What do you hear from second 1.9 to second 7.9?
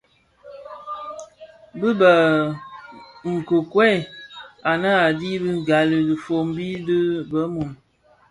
bë nkikuel, anë a dhi bi ghali dhifombi di bëmun.